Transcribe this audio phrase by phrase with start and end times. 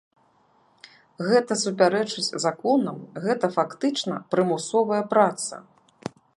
[1.27, 5.55] Гэта супярэчыць законам, гэта, фактычна, прымусовая праца.